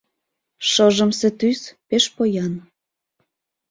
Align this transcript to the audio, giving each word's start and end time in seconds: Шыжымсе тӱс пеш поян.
Шыжымсе 0.69 1.29
тӱс 1.39 1.61
пеш 1.87 2.05
поян. 2.15 2.53